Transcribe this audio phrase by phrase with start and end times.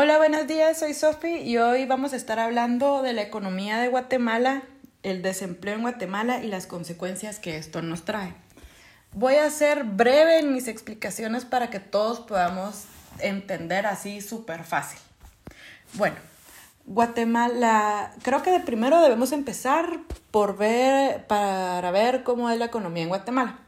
[0.00, 3.88] Hola, buenos días, soy Sofi y hoy vamos a estar hablando de la economía de
[3.88, 4.62] Guatemala,
[5.02, 8.32] el desempleo en Guatemala y las consecuencias que esto nos trae.
[9.12, 12.84] Voy a ser breve en mis explicaciones para que todos podamos
[13.18, 15.00] entender así súper fácil.
[15.94, 16.14] Bueno,
[16.86, 19.98] Guatemala, creo que de primero debemos empezar
[20.30, 23.58] por ver, para ver cómo es la economía en Guatemala.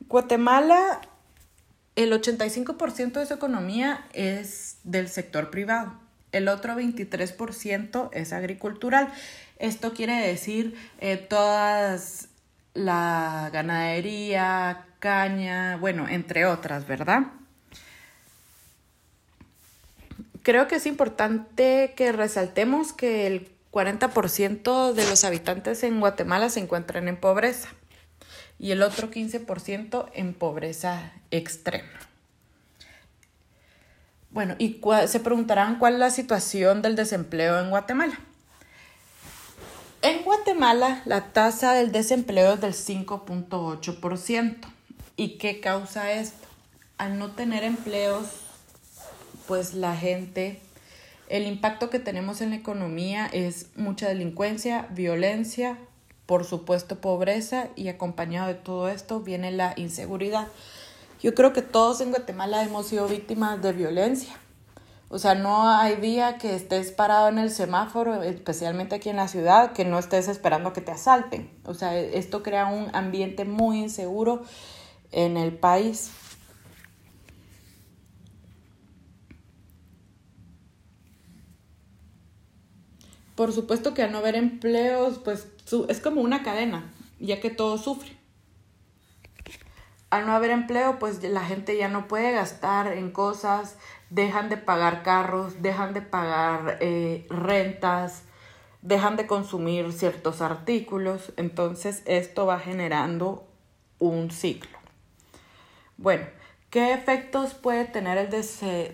[0.00, 1.00] Guatemala,
[2.02, 5.94] el 85% de su economía es del sector privado.
[6.32, 9.12] El otro 23% es agricultural.
[9.58, 12.28] Esto quiere decir eh, todas
[12.72, 17.26] la ganadería, caña, bueno, entre otras, ¿verdad?
[20.42, 26.60] Creo que es importante que resaltemos que el 40% de los habitantes en Guatemala se
[26.60, 27.68] encuentran en pobreza
[28.60, 31.88] y el otro 15% en pobreza extrema.
[34.30, 38.20] Bueno, y se preguntarán cuál es la situación del desempleo en Guatemala.
[40.02, 44.56] En Guatemala la tasa del desempleo es del 5.8%.
[45.16, 46.46] ¿Y qué causa esto?
[46.98, 48.26] Al no tener empleos
[49.48, 50.60] pues la gente,
[51.28, 55.76] el impacto que tenemos en la economía es mucha delincuencia, violencia,
[56.30, 60.46] por supuesto pobreza y acompañado de todo esto viene la inseguridad.
[61.20, 64.32] Yo creo que todos en Guatemala hemos sido víctimas de violencia.
[65.08, 69.26] O sea, no hay día que estés parado en el semáforo, especialmente aquí en la
[69.26, 71.50] ciudad, que no estés esperando que te asalten.
[71.64, 74.42] O sea, esto crea un ambiente muy inseguro
[75.10, 76.12] en el país.
[83.40, 85.48] Por supuesto que al no haber empleos, pues
[85.88, 88.14] es como una cadena, ya que todo sufre.
[90.10, 93.78] Al no haber empleo, pues la gente ya no puede gastar en cosas,
[94.10, 98.24] dejan de pagar carros, dejan de pagar eh, rentas,
[98.82, 101.32] dejan de consumir ciertos artículos.
[101.38, 103.48] Entonces esto va generando
[103.98, 104.76] un ciclo.
[105.96, 106.26] Bueno,
[106.68, 108.28] ¿qué efectos puede tener el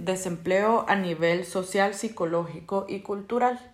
[0.04, 3.72] desempleo a nivel social, psicológico y cultural?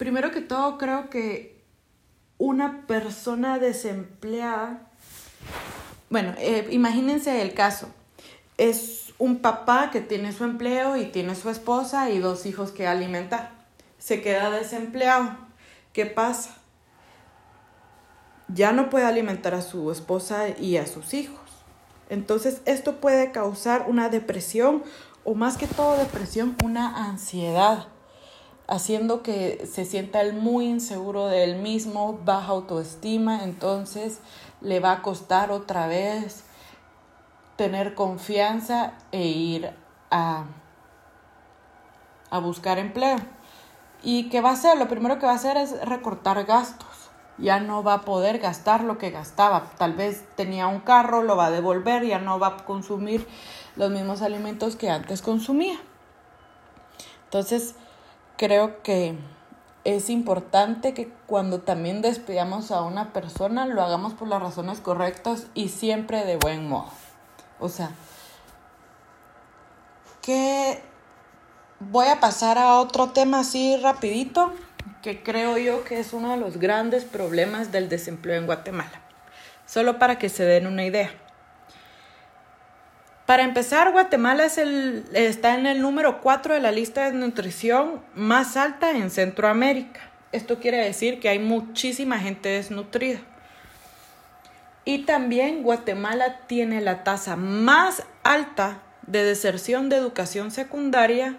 [0.00, 1.62] Primero que todo, creo que
[2.38, 4.86] una persona desempleada,
[6.08, 7.86] bueno, eh, imagínense el caso,
[8.56, 12.86] es un papá que tiene su empleo y tiene su esposa y dos hijos que
[12.86, 13.50] alimentar.
[13.98, 15.36] Se queda desempleado.
[15.92, 16.56] ¿Qué pasa?
[18.48, 21.44] Ya no puede alimentar a su esposa y a sus hijos.
[22.08, 24.82] Entonces esto puede causar una depresión
[25.24, 27.88] o más que todo depresión, una ansiedad
[28.70, 34.20] haciendo que se sienta él muy inseguro de él mismo, baja autoestima, entonces
[34.60, 36.44] le va a costar otra vez
[37.56, 39.72] tener confianza e ir
[40.12, 40.44] a,
[42.30, 43.18] a buscar empleo.
[44.04, 44.78] ¿Y qué va a hacer?
[44.78, 47.10] Lo primero que va a hacer es recortar gastos.
[47.38, 49.64] Ya no va a poder gastar lo que gastaba.
[49.78, 53.26] Tal vez tenía un carro, lo va a devolver, ya no va a consumir
[53.74, 55.78] los mismos alimentos que antes consumía.
[57.24, 57.74] Entonces,
[58.40, 59.16] creo que
[59.84, 65.48] es importante que cuando también despidamos a una persona lo hagamos por las razones correctas
[65.52, 66.88] y siempre de buen modo.
[67.58, 67.90] O sea,
[70.22, 70.80] que
[71.80, 74.54] voy a pasar a otro tema así rapidito,
[75.02, 79.02] que creo yo que es uno de los grandes problemas del desempleo en Guatemala.
[79.66, 81.10] Solo para que se den una idea.
[83.30, 88.90] Para empezar, Guatemala está en el número 4 de la lista de nutrición más alta
[88.90, 90.00] en Centroamérica.
[90.32, 93.20] Esto quiere decir que hay muchísima gente desnutrida.
[94.84, 101.36] Y también Guatemala tiene la tasa más alta de deserción de educación secundaria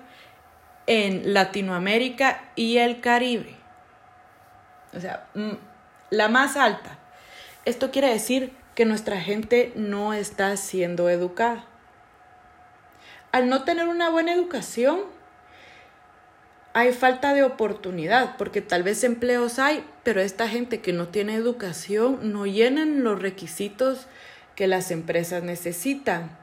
[0.88, 3.57] en Latinoamérica y el Caribe.
[4.96, 5.57] O sea, mm,
[6.09, 6.97] la más alta.
[7.66, 11.66] Esto quiere decir que nuestra gente no está siendo educada
[13.31, 15.00] al no tener una buena educación,
[16.74, 21.36] hay falta de oportunidad, porque tal vez empleos hay, pero esta gente que no tiene
[21.36, 24.07] educación no llenan los requisitos
[24.56, 26.38] que las empresas necesitan.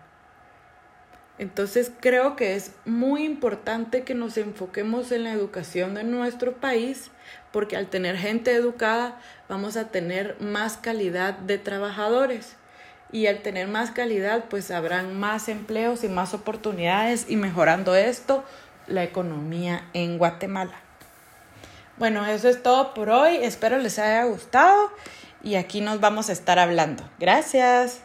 [1.38, 7.10] Entonces creo que es muy importante que nos enfoquemos en la educación de nuestro país,
[7.52, 12.56] porque al tener gente educada vamos a tener más calidad de trabajadores
[13.12, 18.44] y al tener más calidad pues habrán más empleos y más oportunidades y mejorando esto
[18.86, 20.74] la economía en Guatemala.
[21.98, 23.36] Bueno, eso es todo por hoy.
[23.36, 24.92] Espero les haya gustado
[25.42, 27.02] y aquí nos vamos a estar hablando.
[27.18, 28.00] Gracias.